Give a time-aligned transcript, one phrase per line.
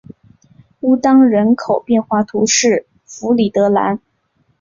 [0.79, 3.99] 乌当人口变化图示弗里德兰